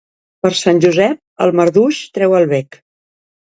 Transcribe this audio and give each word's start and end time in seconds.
Per 0.45 0.49
Sant 0.61 0.79
Josep, 0.85 1.21
el 1.47 1.55
marduix 1.61 2.03
treu 2.19 2.37
el 2.41 2.51
bec. 2.59 2.85